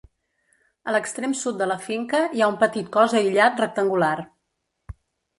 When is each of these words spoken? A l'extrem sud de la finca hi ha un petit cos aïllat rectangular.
A 0.91 0.93
l'extrem 0.93 1.33
sud 1.41 1.59
de 1.59 1.67
la 1.71 1.75
finca 1.83 2.21
hi 2.37 2.43
ha 2.45 2.47
un 2.53 2.57
petit 2.63 2.89
cos 2.95 3.13
aïllat 3.19 3.61
rectangular. 3.65 4.15